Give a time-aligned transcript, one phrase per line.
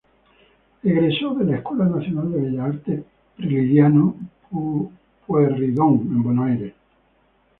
[0.81, 3.03] Egresó de la Escuela Nacional de Bellas Artes
[3.37, 4.15] Prilidiano
[5.27, 6.73] Pueyrredón en Buenos Aires.